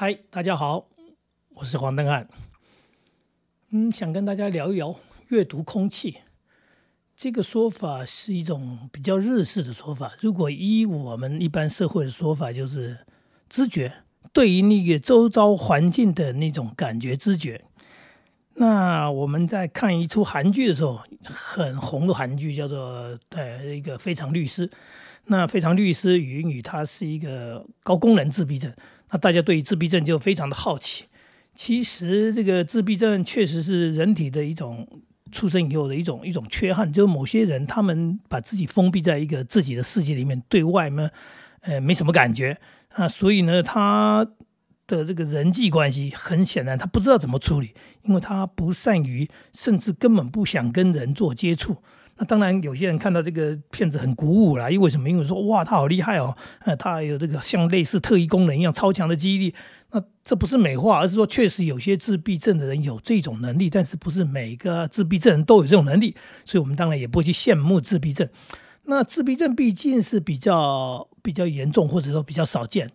[0.00, 0.88] 嗨，大家好，
[1.56, 2.26] 我是黄登汉。
[3.68, 6.20] 嗯，想跟大家聊一聊阅读空气
[7.14, 10.14] 这个说法，是一种比较日式的说法。
[10.22, 12.96] 如果依我们一般社会的说法，就是
[13.50, 13.92] 知觉
[14.32, 17.62] 对于那个周遭环境的那种感觉知觉。
[18.54, 24.66] 那我们在看一出韩剧的时候，很红的韩剧叫做呃一个《非常律师》。
[25.26, 28.74] 那《非常律师》语音语，它是一个高功能自闭症。
[29.10, 31.04] 那大家对于自闭症就非常的好奇。
[31.54, 34.86] 其实这个自闭症确实是人体的一种
[35.30, 41.10] 出生以后的一种一种缺憾，就是某些人他们把自己封闭在一个自己的世界里面，对外呢
[41.62, 42.58] 呃没什么感觉
[42.90, 44.26] 啊，所以呢他
[44.86, 51.76] 的这个人际关系很显然他不知道怎么处理，因为他不善于，甚至根本不想跟人做接触。
[52.20, 55.08] 那当然，有些人看到这个片子很鼓舞啦，因为什么？
[55.08, 59.54] 因为说哇，他好厉害哦，呃，他有这个像类似特异功能一样超强的记忆力。
[59.92, 68.28] 那这不是美化，而是说确实有些自闭症的人有这种能力，但是不是每个自闭症人都有这种能力，所以我们当然也不会去羡慕自闭症。
[68.84, 72.90] 那自闭症毕竟是比较比较严重，或者说比较少见。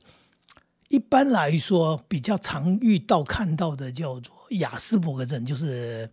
[0.89, 6.07] 一般来说，比较常遇到看到的叫做雅斯伯格症，就是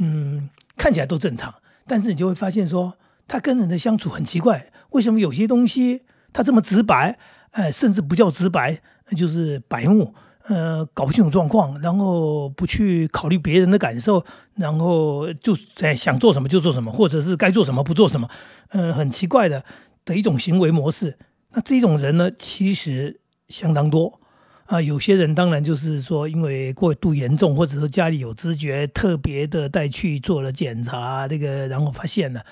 [0.00, 1.54] 嗯，看起来都正常。
[1.86, 2.96] 但是你就会发现说，
[3.28, 4.70] 他跟人的相处很奇怪。
[4.90, 7.18] 为什么有些东西他这么直白？
[7.52, 8.78] 哎，甚至不叫直白，
[9.16, 10.14] 就是白目。
[10.48, 18.28] 呃，搞不清楚状况，然后不去考虑别人的感受，然后就在想做什么就做什么，或者是该做什么不做什么。
[18.68, 19.64] 嗯，很奇怪的
[20.04, 21.18] 的一种行为模式。
[21.50, 24.20] 那这种人呢，其实相当多。
[24.66, 32.44] 啊，有些人当然就是说，因为过度严重，或者说家里有知觉，特别的带去做了检查，这个然后发现了。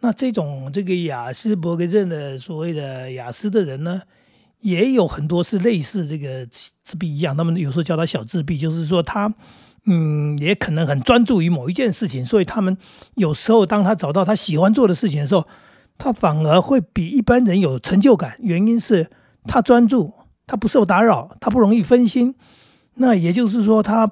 [0.00, 4.02] 那这种这个雅斯伯格症的所谓的雅思的人呢，
[4.60, 6.44] 也有很多是类似这个
[6.82, 9.32] 自闭一样，他们有时候叫他小自闭，就是说他
[9.84, 12.76] 嗯，也可能很专注于某一件事情，所以他们
[13.14, 15.46] 有时候当他找到他喜欢做的事情的时候，
[15.96, 19.08] 他反而会比一般人有成就感，原因是
[19.44, 20.14] 他专注。
[20.50, 22.34] 他不受打扰，他不容易分心，
[22.94, 24.10] 那也就是说，他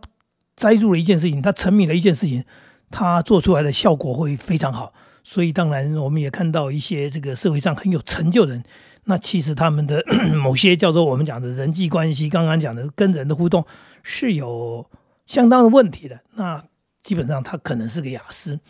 [0.57, 2.45] 栽入了一件事情，他沉迷了一件事情，
[2.93, 4.93] 他做出来的效果会非常好。
[5.25, 8.63] 所以，当然我们也看到一些这个社会上很有成就人，
[9.07, 10.05] 那其实他们的
[10.41, 13.67] 某些叫做我们讲的人际关系，刚刚讲的跟人的互动
[14.05, 14.89] 是有
[15.27, 16.21] 相当的问题的。
[16.37, 16.63] 那
[17.03, 18.61] 基本上他可能是个雅思。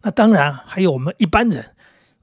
[0.00, 1.72] 那当然还有我们一般人。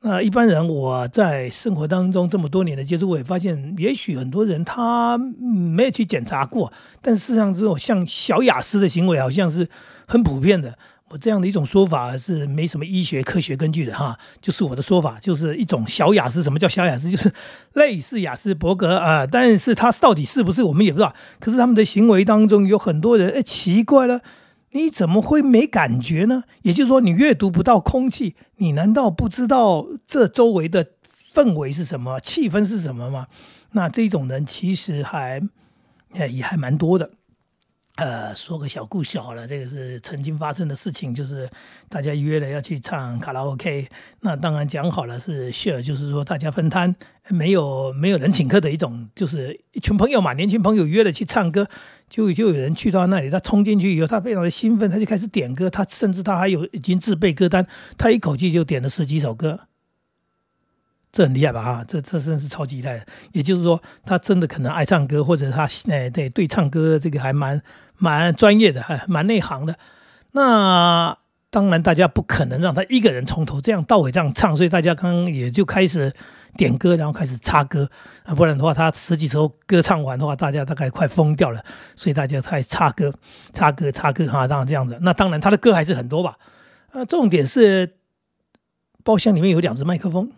[0.08, 6.72] 那一般人，我在生活当中这么多年的接触，我也发现，也许很多人他没有去检查过，
[7.02, 9.68] 但事实上这种像小雅思的行为，好像是
[10.06, 10.78] 很普遍的。
[11.10, 16.44] 我这样的一种说法是没什么医学科学根据的哈， 就是我的说法，就是一种小雅思。
[16.44, 17.10] 什么叫小雅思？
[17.10, 17.34] 就是
[17.74, 21.12] 类似雅思伯格啊，但是他到底是不是我们也不知道。
[21.40, 24.22] 可是他们的行为当中有很多人，哎，奇怪了。
[24.76, 26.44] 你怎么会没感觉呢？
[26.64, 30.86] 也就是说，你阅读不到空气，你难道不知道这周围的
[31.34, 33.28] 氛围是什么、气氛是什么吗？
[33.72, 35.42] 那这种人其实还
[36.14, 37.12] 也还蛮多的。
[37.96, 41.50] 呃，说个小故事好了，这个是曾经发生的事情，就是
[41.88, 43.88] 大家约了要去唱卡拉 OK，
[44.20, 46.94] 那当然讲好了是 share，就是说大家分摊，
[47.30, 51.68] 没有没有人请客的一种，就是一群朋友嘛，年轻朋友约了去唱歌。
[52.08, 57.66] 就就有人去到那里，他冲进去以后，他非常的兴奋，他就开始点歌，他甚至他还有已经自备歌单，
[57.98, 59.62] 他一口气就点了十几首歌，
[61.12, 61.62] 这很厉害吧？
[61.62, 63.04] 啊，这这真是超级厉害。
[63.32, 67.60] 也就是说，他真的可能爱唱歌，或者他哎对对唱歌这个还蛮
[67.98, 69.76] 蛮专业的，还蛮内行的。
[70.32, 71.18] 那
[71.50, 76.14] 当然，大家不可能让他一个人从头这样到尾这样唱，所以大家刚刚也就开始。
[76.58, 77.90] 点歌，然后开始插歌
[78.24, 81.62] 啊，不然的话，他十几首歌唱完的话，大家大概快疯掉了。
[81.98, 83.14] 所以大家才插歌、
[83.54, 84.98] 插歌、插歌哈，当然这样子。
[85.02, 86.38] 那当然，他的歌还是很多吧。
[86.94, 87.96] 呃，重点是
[89.04, 90.32] 包厢里面有两只麦克风，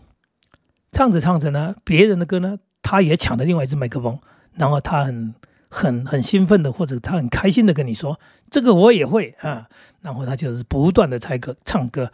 [0.91, 4.19] 唱着唱着呢，别人的歌呢，他也抢了另外一只麦克风，
[4.55, 5.35] 然后他很
[5.77, 8.19] 很很兴奋的，或者他很开心的跟你说
[8.49, 9.67] ：“这个我也会啊。”
[10.01, 12.11] 然后他就是不断的猜歌、唱歌。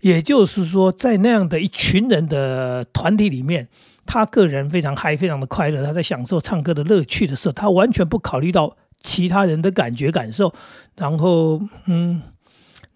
[0.00, 3.68] 也就是说，在那样的一群人的团体里面，
[4.04, 5.84] 他个人非常嗨，非常的快乐。
[5.84, 10.52] 他在享受唱歌的乐趣的时候，他完全不考虑到其他人的感觉感受。
[10.96, 12.22] 然后，嗯，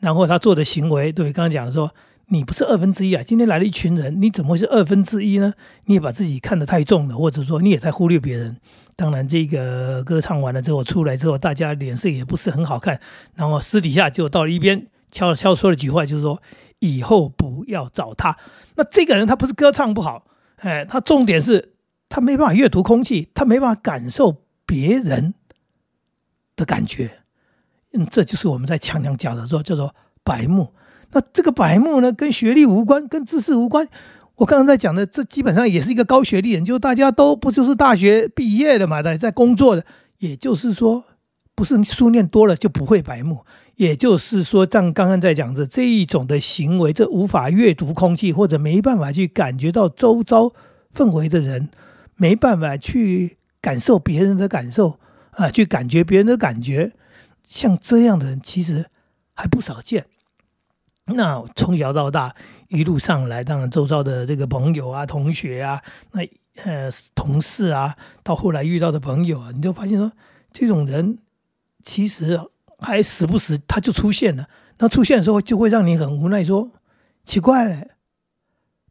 [0.00, 1.92] 然后他做的行为，对，刚刚讲的说，
[2.28, 5.54] 你不是二分之一啊，今天来了一群人，你怎么会是二分之一呢？
[5.84, 8.56] 你也把自己看得太重了，或者说你也在忽略别人。
[8.96, 13.00] 当然，这个歌唱完了之后出来之后，大家脸色也不是很好看。
[13.34, 16.40] 然后私底下就到了一边，悄悄说了几句话，就是说。
[16.80, 18.36] 以后不要找他。
[18.74, 20.26] 那这个人他不是歌唱不好，
[20.56, 21.72] 哎，他重点是
[22.10, 25.32] 他没办法阅读空气，他没办法感受别人
[26.54, 27.22] 的感觉。
[27.94, 30.74] 嗯，这就是我们在强强讲的说叫做白目。
[31.16, 33.88] 那这个白目呢，跟学历无关，跟知识无关。
[34.34, 39.82] 我刚刚在讲的，这基本上也是一个高学历人，就大家都不就是大学毕业的嘛，在在工作的。
[40.18, 41.04] 也就是说，
[41.54, 43.46] 不是书念多了就不会白目。
[43.76, 50.52] 也就是说，像刚刚在讲的这一种的行为，这无法阅读空气，或者没办法去感觉到周遭
[50.94, 51.70] 氛围的人，
[52.16, 54.98] 没办法去感受别人的感受
[55.30, 56.92] 啊，去感觉别人的感觉，
[57.48, 58.84] 像这样的人其实
[59.32, 60.04] 还不少见。
[61.06, 62.34] 那从小到大
[62.68, 65.82] 一路上来，当然周遭的这个朋友啊、同学啊、
[66.12, 66.20] 那
[66.64, 70.12] 呃同事啊，到后来遇到的朋友啊，你就发现说，
[70.52, 71.18] 这种人
[71.84, 72.40] 其实。
[72.78, 74.50] 还时不时他就出现了，
[74.80, 76.72] 那出现的时候就会让你很无奈，说
[77.24, 77.86] 奇怪了，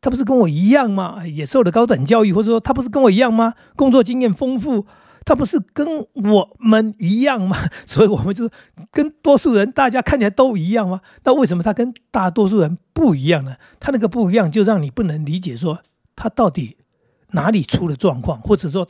[0.02, 1.24] 他不是跟我一样吗？
[1.28, 3.54] 也受了高等教育，或者说他不是跟我一样吗？
[3.76, 4.88] 工作经验丰富，
[5.26, 7.58] 他不是跟我们一样吗？
[7.86, 8.52] 所以我们就是
[8.92, 11.02] 跟多数人大家看起来都一样吗？
[11.24, 13.58] 那为什么他跟大多数人不一样呢？
[13.80, 15.82] 他那个不一样就让你不能理解，说
[16.16, 16.78] 他到底
[17.32, 18.88] 哪里出了状况，或者说，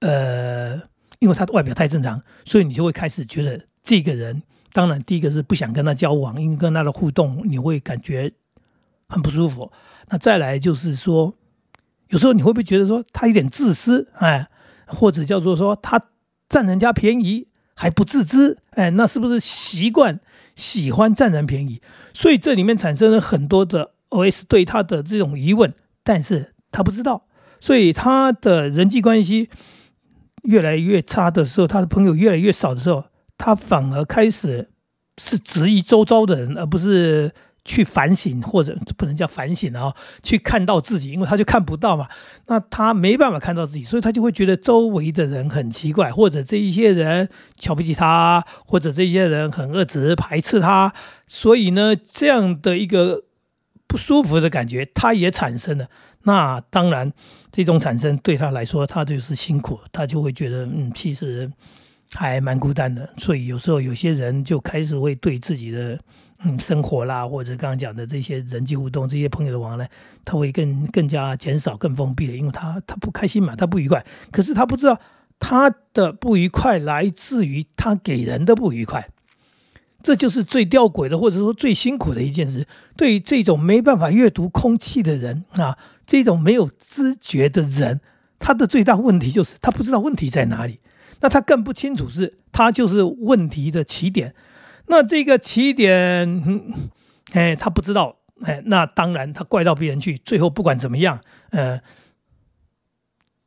[0.00, 0.76] 呃，
[1.18, 3.64] 因为他的外表太正常，所以你就会开始觉得。
[3.86, 8.32] 这个人当然，第一个是不想跟他交往，因为跟他的互动你会感觉
[9.06, 9.70] 很不舒服。
[10.08, 11.34] 那再来就是说，
[12.08, 14.48] 有时候你会不会觉得说他有点自私，哎，
[14.86, 16.00] 或者叫做说他
[16.48, 20.20] 占人家便宜还不自知，哎，那是不是习惯
[20.54, 21.80] 喜欢占人便宜？
[22.12, 27.26] 所以这里面产生了很多的 OS 对他的这种疑问，但是他不知道，
[27.60, 29.48] 所以他的人际关系
[30.42, 33.04] 越来越差的时候，他的朋友越来越少的时候。
[33.36, 34.70] 他反而开始
[35.20, 37.32] 是质疑周遭的人，而不是
[37.64, 42.08] 去反省，或者不能叫反省啊，去看到自己，因为他就看不到嘛。
[42.46, 50.92] 那他没办法看到自己，所以他就会觉得周围的人很奇怪，或者这一些人瞧不起他，或者这些人很恶直排斥他。
[51.26, 53.24] 所以呢，这样的一个
[53.86, 55.88] 不舒服的感觉，他也产生了。
[56.24, 57.12] 那当然，
[57.50, 61.50] 这种产生对他来说，他就是辛苦，他就会觉得，嗯，其实。
[62.16, 65.98] 还蛮孤单的，所以有时候有些人就开始会对自己的
[66.44, 69.90] 嗯生活啦，或者刚刚讲的这些人际互动、这些朋友的往来，
[70.24, 74.04] 他会更更加减少、更封闭了，因为他他不开心嘛，他不愉快。
[74.30, 75.00] 可是他不知道
[75.40, 79.08] 他的不愉快来自于他给人的不愉快，
[80.02, 82.66] 这就是最吊诡的，或者说最辛苦的一件事。
[82.96, 88.00] 对于这种没办法阅读空气的人啊，这种没有知觉的人，
[88.38, 90.80] 他的最大问题就是他不知道问题在哪里。
[91.20, 94.34] 那他更不清楚是，他就是问题的起点。
[94.86, 96.72] 那这个起点，
[97.32, 101.20] 哎，他不知道，哎，那当然他怪到别人去，最后不管怎么样，
[101.50, 101.80] 呃，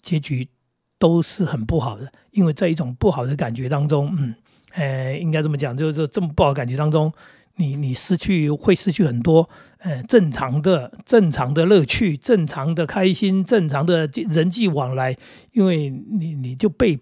[0.02, 0.50] 结局
[0.98, 2.12] 都是很不好的。
[2.32, 4.36] 因为在一种不好的感觉当中，嗯，
[4.74, 7.12] 哎，应该这么讲，就是这么不好的感觉当中，
[7.56, 9.50] 你你失去会失去很多，
[9.80, 15.16] 呃，正常的正常的乐趣，正常的开心，正常的人际往来，
[15.54, 17.00] 因为你你就被。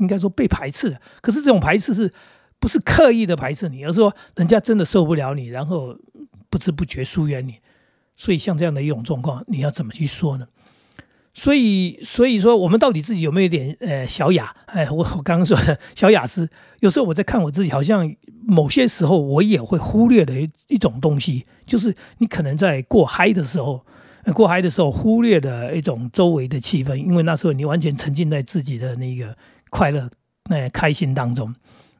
[0.00, 2.12] 应该说被排斥，可是这种排斥是
[2.60, 5.96] 不是刻意的排斥你，而是说人家真的受不了你，然后
[6.50, 7.56] 不知不觉疏远你。
[8.16, 10.46] 所以像这样的一种状况，你要怎么去说呢？
[11.34, 14.54] 所以，所以说我们到底自己有没有点呃小雅？
[14.66, 16.48] 哎，我我刚刚说的小雅思，
[16.80, 23.86] 有时候我在看我自己，好像某些时候我也会忽略的一一种东西，就是你可能在过嗨的时候，
[24.34, 29.36] 过嗨的时候忽略了一种周围的气氛，因为那时候你完全沉浸在自己的那个。
[29.70, 30.08] 快乐，
[30.48, 31.54] 那开心当中，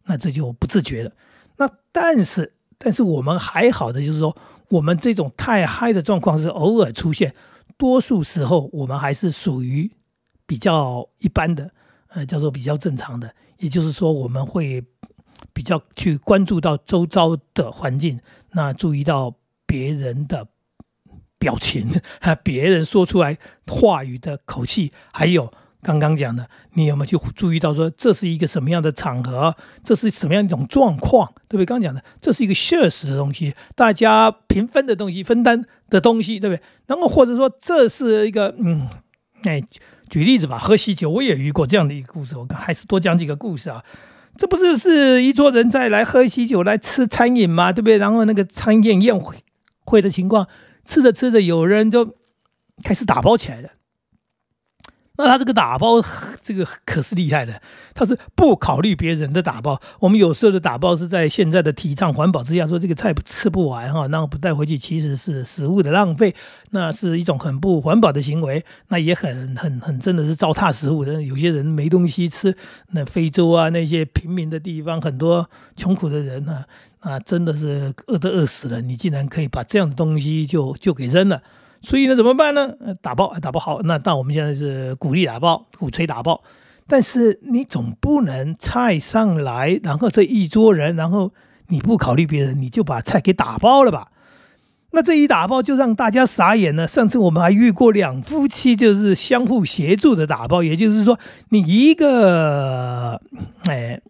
[0.09, 1.13] 那这就不自觉了。
[1.59, 4.35] 那但是，但是我们还好的就是说，
[4.69, 7.35] 我们这种太嗨的状况是偶尔出现，
[7.77, 9.91] 多数时候我们还是属于
[10.47, 11.71] 比较一般的，
[12.09, 13.35] 呃，叫做比较正常的。
[13.59, 14.83] 也就是说，我们会
[15.53, 18.19] 比较去关注到周遭的环境，
[18.53, 19.35] 那注意到
[19.67, 20.49] 别人的
[21.39, 23.37] 表情， 哈别人说出来
[23.67, 25.53] 话语的口气，还有。
[25.81, 29.55] 刚刚讲的，你有没有去注意到说这是一个什么样的场合？
[29.85, 31.33] 这是什么样一种状况？
[31.49, 31.65] 对不对？
[31.65, 36.63] 刚刚讲的，这是一个现实的东西，大家平分的东西，分担的东西，对不对？
[36.87, 38.89] 然后或者说这是一个，嗯，
[39.45, 39.63] 哎，
[40.11, 42.37] 举例子吧，喝喜酒，我也遇过这样的一个故事。
[42.37, 43.85] 我还是多讲几个故事啊。
[44.37, 47.99] 这不就是一桌人在来喝喜酒，来吃餐饮嘛，对不对？
[47.99, 49.37] 然后那个餐宴宴会
[49.85, 50.47] 会的情况，
[50.85, 52.17] 吃着吃着，有人就
[52.83, 53.71] 开始打包起来了。
[55.19, 56.01] 那他这个打包，
[56.41, 57.61] 这个可是厉害的，
[57.93, 59.81] 他是不考虑别人的打包。
[59.99, 66.37] 我们有时候的打包是在现在的提倡环保之下，说这个菜吃不完哈，那不带回去其实是食物的浪费，
[66.71, 71.21] 那是一种很不环保的行为，那也很很很真的是糟蹋食物的。
[71.21, 72.57] 有些人没东西吃，
[72.93, 76.65] 那非洲啊那些贫民的地方，很多穷苦的人呢，
[77.01, 81.43] 啊真的是饿都饿死了，你竟然可以把这样的东西就就给扔了。
[81.81, 82.73] 所以呢，怎么办呢？
[83.01, 86.43] 打包打包好，那那我们现在是鼓励打包，鼓吹打包。
[86.87, 91.33] 但是你总不能菜上来，然后这一桌人，然后
[91.69, 94.09] 你不考虑别人，你就把菜给打包了吧？
[94.93, 96.87] 那这一打包就让大家傻眼了。
[96.87, 101.19] 上次我们还遇过两夫妻就是相互协助的打包，也就是说，
[101.51, 103.21] 你一个
[103.67, 104.01] 哎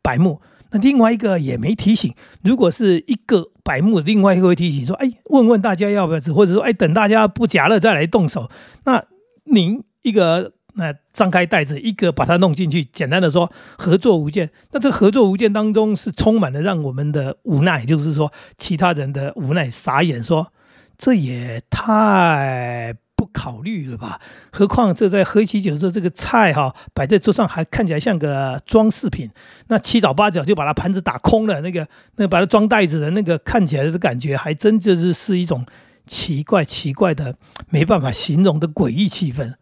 [0.00, 0.40] 白目。
[0.70, 8.50] 那另外一个也没提醒，如果是一个白目，另外一个会提醒说：“哎，问问大家要不要吃，或者说，哎，等大家不夹了再来动手。”
[8.84, 9.04] 那
[9.44, 14.50] 您一个那张开袋子，一个把它弄进去，简单的说合作无间。
[14.72, 20.52] 那这合作无间当中是充满了让我们的无奈，就是说其他人的无奈，傻眼说
[20.96, 22.94] 这也太……
[23.32, 24.20] 考虑了吧？
[24.50, 29.30] 何况这在喝喜酒的时候，这个菜哈摆在桌上还看起来像个装饰品。
[29.68, 35.64] 那七早八早就把它盘子打空了，那个那把它装袋子的那个看起来的感觉，还真就是是一种
[36.06, 37.34] 奇怪奇怪的、
[37.70, 39.54] 没办法形容的诡异气氛。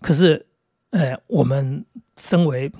[0.00, 0.46] 可是，
[0.90, 1.84] 呃，我们。
[2.22, 2.70] 身为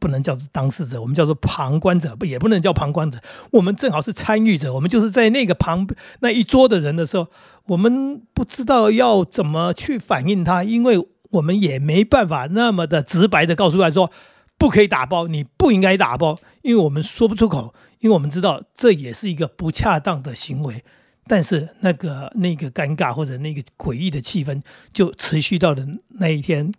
[0.00, 3.18] 不能叫做当事者，我们叫做旁观者，不也不能叫旁观者。
[3.50, 5.86] 我们正好是参与者，我们就是在那个旁
[6.20, 7.28] 那一桌的人的时候，
[7.66, 14.10] 我们不知道要怎么去反映他，因为我们也没办法那么的直白的告诉他说
[14.58, 20.84] 不可以打包，你不应该打包，因为我们说不出口，因为我们知道这也是一个不恰当的行为。
[21.26, 26.72] 但是那个那个尴尬或者那个诡异的气氛就持续到了那一天。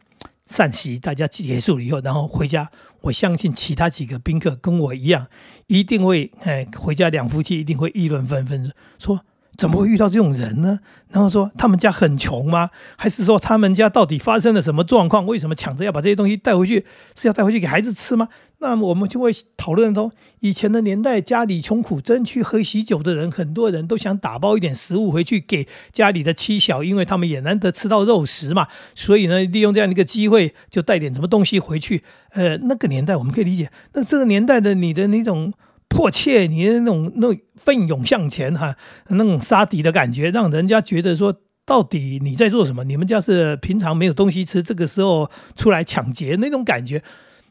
[0.50, 2.72] 散席，大家结束了以后，然后回家。
[3.02, 5.28] 我相信其他几个宾客跟我一样，
[5.68, 9.20] 一定会哎回家，两夫妻一定会议论纷纷，说
[9.58, 10.80] 怎么会遇到这种人呢？
[11.10, 12.70] 然后说他们家很穷吗？
[12.96, 15.26] 还是说他们家到底发生了什么状况？
[15.26, 16.86] 为什么抢着要把这些东西带回去？
[17.16, 18.30] 是要带回去给孩子吃吗？
[18.60, 32.04] 那么我们就会讨论说，以前的年代家里穷苦，真去喝喜酒的人，很多人都想打包一点食物回去给家里的妻小，因为他们也难得吃到肉食嘛，所以呢，利用这样的一个机会，就带点什么东西回去。
[32.32, 35.54] 呃，那个年代我们可以理解，那这个年代的你的那种
[35.90, 38.76] 迫切，你那种那种奋勇向前哈，
[39.10, 42.84] 那种杀敌的感觉，让人家觉得说，到底你在做什么？
[42.84, 47.02] 你们家是平常没有东西吃，这个时候出来抢劫那种感觉。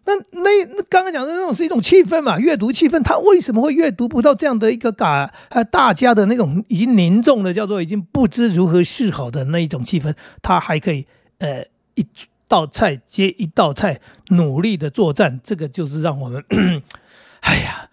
[0.09, 2.39] 那那那刚刚讲的那种是一种气氛嘛？
[2.39, 5.35] 阅读气氛，他为什么会阅读不到这样的一个感？
[5.49, 11.05] 呃，大家的那种已经凝重的，叫做已经不知如何是好的那一种气氛，他还可以
[11.39, 11.65] 呃
[11.97, 12.07] 一
[12.47, 16.45] 道菜接一道菜努力的作战，这个就是让我们，
[17.41, 17.86] 哎呀，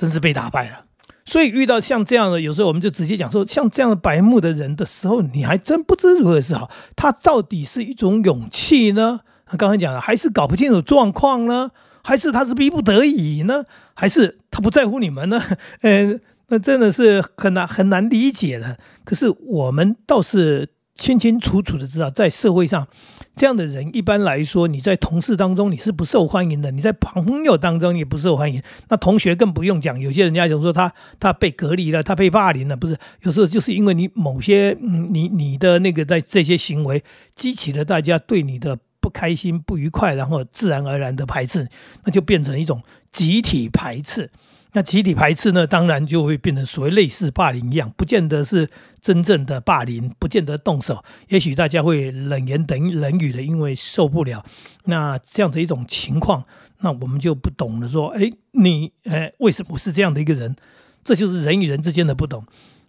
[0.00, 0.86] 真是被打败了。
[1.26, 6.70] 所以遇到像这样的，有时候我们就直接讲说，像这样的白目的人的时候，你还真不知如何是好。
[6.96, 9.20] 他到底是一种勇气呢？
[9.58, 11.70] 刚才讲了，还是搞不清楚状况呢？
[12.02, 13.64] 还是他是逼不得已呢？
[13.92, 15.38] 还是他不在乎你们呢？
[15.82, 18.78] 嗯， 那真的是很难很难理解了。
[19.04, 22.86] 可是我们倒是清清楚楚的知道，在社会上，
[23.34, 28.62] 这样的人一般来说，你在同事当中你是不受欢迎的，你在朋友当中也不受欢迎。
[28.90, 32.96] 那同学更不用讲，有些人家就说他他被隔离了，他被霸凌了，不是？
[33.22, 37.02] 有时候就是因为你某些嗯，你你的那个在这些行为
[37.34, 38.78] 激起了大家对你的。
[39.02, 41.66] 不开心、不愉快，然后自然而然的排斥，
[42.04, 44.30] 那就变成一种集体排斥。
[44.72, 54.44] 那集体排斥呢，当然就会变成所谓类似霸凌一样，不见得是真正的霸凌，不见得动手，也许大家会冷言等冷语的，因为受不了。
[54.84, 56.44] 那这样的一种情况，
[56.80, 57.88] 那我们就不懂了。
[57.88, 60.54] 说，哎，你，哎，为什么是这样的一个人？
[61.02, 62.44] 这就是人与人之间的不懂。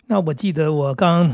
[0.08, 1.34] 那我记得我刚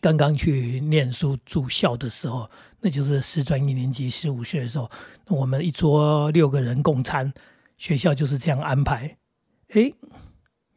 [0.00, 2.50] 刚刚去念书住校的时候。
[2.86, 4.90] 那就是师专一年级十五岁的时候，
[5.28, 7.32] 我们一桌六个人共餐，
[7.78, 9.16] 学校就是这样安排。
[9.70, 9.92] 哎，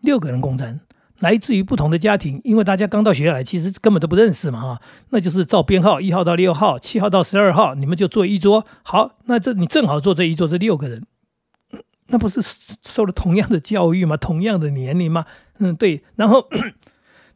[0.01, 0.79] 六个人共餐，
[1.19, 4.81] 来自于不同的家庭，因为大家刚到学校来，其实根本都不认识嘛，哈。
[5.09, 8.65] 那就是照编号，一号到六号，七号到十二号，你们就坐一桌。
[8.83, 11.05] 好，那这你正好坐这一桌，这六个人，
[12.07, 12.41] 那不是
[12.85, 14.15] 受了同样的教育吗？
[14.17, 15.25] 同样的年龄吗？
[15.59, 16.03] 嗯，对。
[16.15, 16.47] 然后。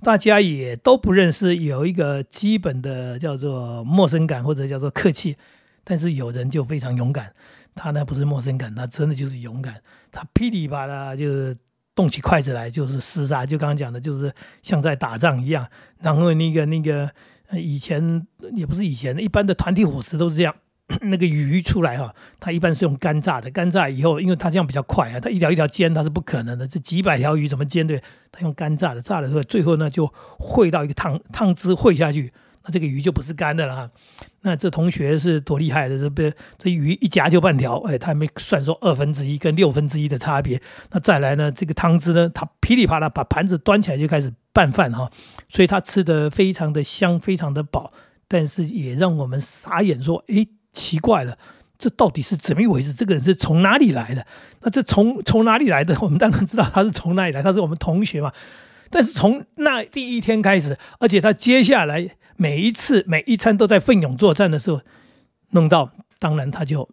[0.03, 5.35] 大家也都不认识，有一个基本的叫做陌生感或者叫做客气，
[5.83, 7.35] 但是有人就非常勇敢，
[7.75, 11.57] 他呢不是陌生感，他真的就是勇敢，他噼里啪啦就是
[11.95, 15.67] 动起筷子来就是厮杀，就刚刚讲的，就是像在打仗一样。
[15.99, 17.09] 然后那个那个
[17.53, 20.55] 以前也不是以前，一般的团体伙食都是这样，
[21.03, 23.51] 那个鱼出来哈，它一般是用干炸的。
[23.51, 26.67] 干炸以后，因为它这样比较快啊，它一条一条煎它是不可能的。
[26.67, 28.01] 这几百条鱼怎么煎对？
[28.31, 32.33] 它用干炸的，炸的时候最后呢就烩到一个汤汤汁烩下去，
[32.65, 33.89] 那这个鱼就不是干的了哈。
[34.41, 36.21] 那这同学是多厉害的，这不
[36.57, 40.59] 这鱼一夹就半条，哎，他还没算说二分之一跟六分之一的差别。
[40.91, 45.11] 那再来呢，这个汤汁呢，他噼里啪啦把盘子端起来就开始拌饭哈，
[45.47, 47.93] 所以他吃的非常的香，非常的饱，
[48.27, 51.37] 但是也让我们傻眼，说，哎，奇怪了，
[51.77, 52.93] 这到底是怎么一回事？
[52.93, 54.25] 这个人是从哪里来的？
[54.61, 55.95] 那这从从哪里来的？
[56.01, 58.31] 我们当然知道他是从哪里来，他是我们同学嘛。
[58.89, 62.15] 但是从那第一天开始，而且他接下来。
[62.41, 64.81] 每一次每一餐都在奋勇作战的时候，
[65.51, 66.89] 弄到当然他就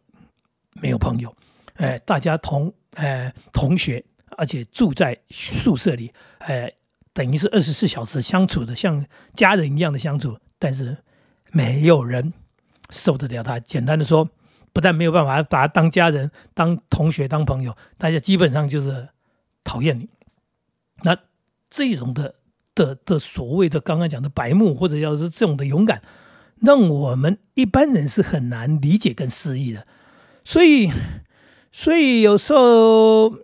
[0.75, 1.35] 没有朋友，
[1.77, 4.05] 哎，大家同哎同学，
[4.37, 6.71] 而且住在宿舍里，哎，
[7.15, 9.03] 等于是二十四小时相处的，像
[9.33, 10.99] 家人一样的相处，但是
[11.51, 12.35] 没有人
[12.91, 13.59] 受得了他。
[13.59, 14.29] 简单的说，
[14.75, 19.09] 不但没有办法把他当家人、当同学、当朋友，大家基本上就是
[19.65, 20.11] 讨厌你。
[21.05, 21.17] 那
[21.71, 22.35] 这种的。
[22.79, 26.01] 的的所谓的刚刚讲的白目，或者要是这种的勇敢，
[26.61, 29.85] 让我们一般人是很难理解跟适应的。
[30.45, 30.89] 所以，
[31.73, 33.35] 所以有时候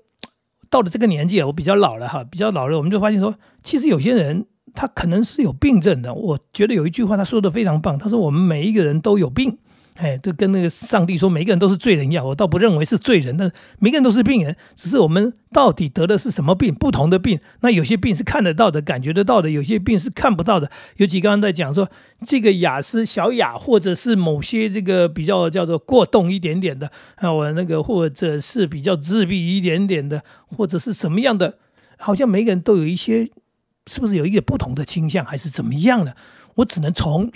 [0.71, 6.15] 到了这个年纪啊，我比较老了哈，比较老了，我们就发现说，其实有些人他可能是有病症的。
[6.15, 9.59] 我觉得有一句话他说的非常棒，他说我们每一个人都有病。
[9.95, 12.27] 哎，这跟那个上帝说，每个人都是罪人一样。
[12.27, 16.75] 我倒不认为是罪人，但每个人都是病人，只是我们到底得的是什么病？
[16.75, 20.69] 不同的病，那有些病是看得到的、感觉得到的，有些病是看不到的。
[20.97, 21.89] 尤其刚刚在讲说，
[22.27, 31.59] 这个雅思小雅，或者是某些这个比较叫做过动一点点的啊，我那个或者是比较自闭一点点的，或者是什么样的，
[31.99, 33.31] 好像每个人都有一些，
[33.87, 36.17] 是不是有一个不同的倾向，还是怎么样的？
[36.57, 37.31] 我只能从。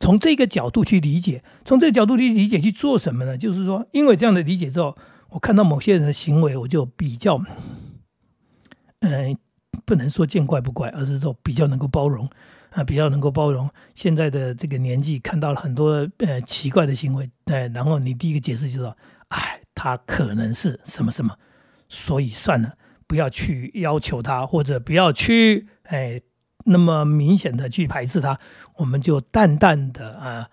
[0.00, 3.36] 从这个角度去理解，从这个角度去理解去做什么呢？
[3.36, 4.96] 就是说，因为这样的理解之后，
[5.30, 7.42] 我看到某些人的行为，我就比较，
[9.00, 9.36] 嗯，
[9.84, 12.30] 不能说见怪不怪，而是说比较能够包容
[12.70, 18.96] 啊，比较能够包容现在的这个年纪，看到了很多呃奇怪的行为，对，然后你第一个解释就是说，
[19.28, 21.36] 哎，他可能是什么什么，
[21.88, 22.74] 所以算了，
[23.06, 26.20] 不要去要求他，或者不要去哎。
[26.68, 28.38] 那么明显的去排斥他，
[28.76, 30.48] 我们就淡淡的啊，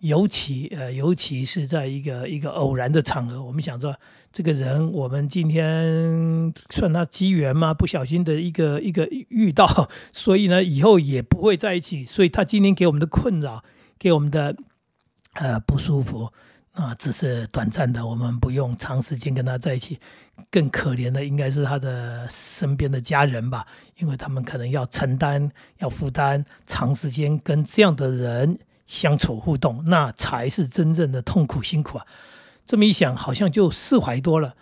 [0.00, 3.96] 尤其呃，尤其是在一个一个偶然的场合，我们想说
[4.32, 7.74] 这个人，我们今天算他机缘吗？
[7.74, 12.04] 不小心的一个一个遇到， 所以呢，以后也不会在一起。
[12.06, 13.64] 所以他今天给我们的困扰，
[13.98, 14.56] 给我们的
[15.34, 16.30] 呃不舒服。
[16.76, 19.98] 啊，只是短暂的，我们不用长时间跟他在一起。
[20.50, 32.06] 更可怜的应该是他的身边的家人吧，因为他们可能要承担、要负担长时间跟这样的人相处互动，那才是真正的痛苦辛苦啊。
[32.66, 34.54] 这么一想，好像就释怀多了。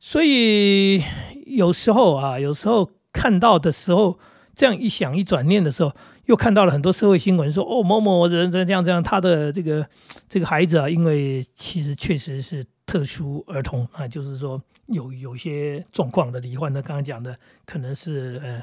[0.00, 1.04] 所以
[1.44, 4.18] 有时候啊，有时候看到的时候，
[4.56, 5.92] 这样一想、一转念的时候。
[6.28, 9.88] 又看到了很多社会新闻，说哦某某人这样这样，他的这个
[10.28, 18.62] 这个孩子啊，因为其实确实是特殊儿童啊，就是说有有些状况的罹患的，刚刚讲的可能是呃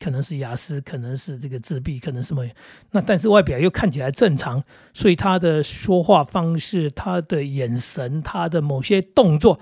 [0.00, 2.44] 可能是雅思，可能是这个自闭，可能什么，
[2.90, 9.60] 那但是外表又看起来正常，所以他的说话方式、他的眼神、他的某些动作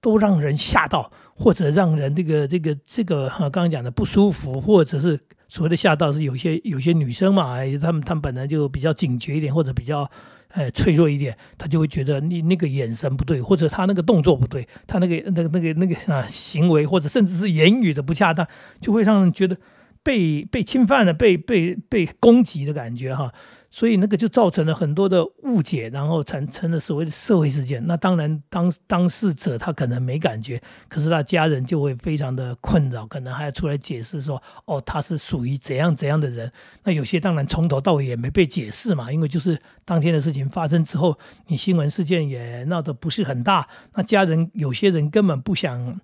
[0.00, 5.18] 都让人吓到，或者让人这个这个这个哈刚刚讲的不舒服，或者是。
[5.52, 10.10] 所谓的吓到是有些有些女生嘛，她们她们本来就比较警觉一点，或者比较
[10.48, 18.48] 呃脆弱一点，她就会觉得你那个眼神不对，或者她那个动作不对，她那个那个那个那个啊行为，或者甚至是言语的不恰当，
[18.80, 19.54] 就会让人觉得
[20.02, 23.30] 被被侵犯了，被被被攻击的感觉哈。
[23.74, 27.82] 所以那个就造成了很多的误解，然后产成了所谓的社会事件。
[27.86, 36.52] 那当然，当当事者他可能没感觉，可是他家人就会非常的困扰，可能还要出来解释说：“哦，他是属于怎样怎样的人。”
[36.84, 45.98] 那有些当然从头到尾也没被解释嘛，因为就是当天的事情发生之后，你新闻事件也闹得不是很大，那家人有些人根本不想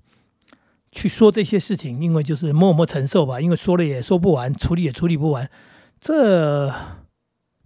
[0.90, 5.50] 去说这些事情，因为就是默默承受吧，因为说了也说不完，处理也处理不完，
[6.00, 6.74] 这。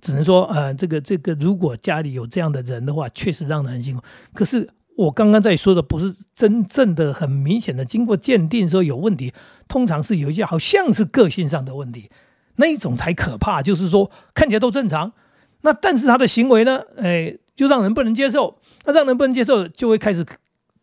[0.03, 4.03] 只能说，呃，这个这个，如果家里有这样的人的话，确实让人很辛苦。
[4.35, 9.33] 可是我刚刚在说的不是真正的很明显的经过鉴定说有问题，
[9.69, 12.11] 通常是有一些好像是个性上的问题，
[12.57, 13.63] 那一种才可怕。
[13.63, 15.13] 就是说看起来都正常，
[15.61, 18.59] 那但是他的行为呢，哎，就让人不能接受。
[18.85, 20.27] 那让人不能接受，就会开始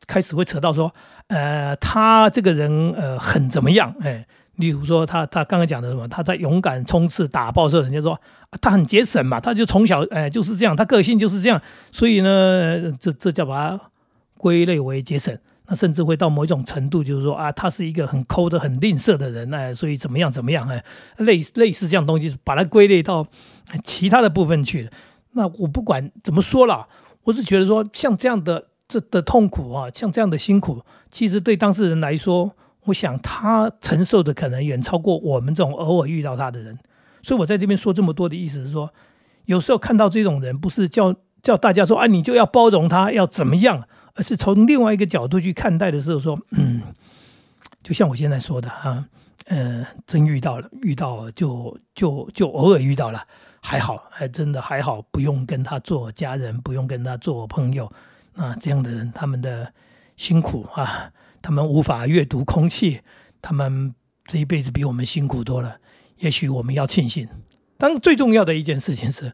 [0.08, 0.96] 开始会扯到说，
[1.28, 4.26] 呃，他这个人呃很怎么样，哎。
[4.60, 8.20] 例如说他他刚刚讲的什么，他在勇敢冲刺打报社，人家说
[8.62, 13.82] 他很节省嘛，他就从小哎就是这样，他个性就是这样，所以呢，这这叫把它
[14.38, 15.36] 归类为节省。
[15.72, 20.84] 那甚至会到某一种程度，就是说啊，他是一个很抠的、很吝啬的人哎，所以怎么样怎么样哎，
[21.18, 23.28] 类类似这样东西，把它归类到
[23.84, 24.90] 其他的部分去。
[25.34, 26.88] 那我不管怎么说了，
[27.24, 32.52] 我是觉得说，像这样的这的痛苦啊，像这样的辛苦，其实对当事人来说，
[32.90, 36.78] 我想他承受的可能远超过我们这种偶尔遇到他的人。
[37.24, 38.94] 所以我在这边说这么多的意思是说，
[39.46, 43.88] 有时候看到这种人，不是叫叫大家说啊，你就要包容他，要怎么样。
[44.16, 46.82] 而是从另外一个角度去看待的时候，说，嗯，
[47.82, 49.06] 就像我现在说的啊，
[49.46, 53.24] 嗯，真遇到了，遇到就就就偶尔遇到了，
[53.62, 57.90] 还好，还真的还好，不用跟他做家人，不用跟他做朋友。
[58.34, 59.72] 那这样的人，他们的
[60.18, 61.10] 辛苦啊，
[61.42, 63.02] 他们无法阅读空气，
[63.42, 63.94] 他们
[64.26, 65.80] 这一辈子比我们辛苦多了。
[66.18, 67.28] 也许我们要庆幸。
[67.78, 69.34] 当最重要的一件事情是。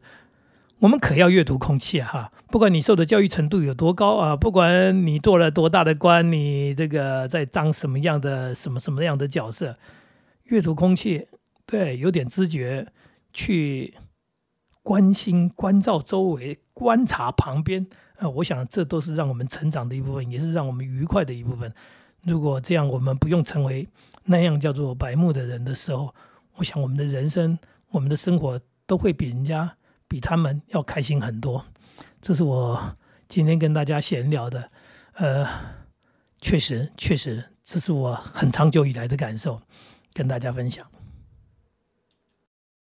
[0.80, 9.78] 我们可要阅读空气哈，不管你受的教育程度有多高啊，不管你做了多大的官，你这个在当什么样的什么什么样的角色，
[10.44, 11.28] 阅读空气，
[11.64, 12.88] 对，有点知觉，
[13.32, 13.94] 去
[14.82, 17.86] 关心、关照周围、观察旁边，
[18.18, 21.72] 啊，我想这都是让我们成长的一部分，也是让我们愉快的一部分。
[22.22, 23.86] 如果这样，我们不用成为
[24.24, 26.14] 那样叫做白目的人的时候，
[26.54, 27.58] 我想我们的人生、
[27.90, 29.76] 我们的生活都会比人家。
[30.08, 31.66] 比他们要开心很多，
[32.22, 32.96] 这是我
[33.28, 34.70] 今天跟大家闲聊的。
[35.14, 35.44] 呃，
[36.40, 39.60] 确实，确实，这是我很长久以来的感受，
[40.14, 40.86] 跟大家分享。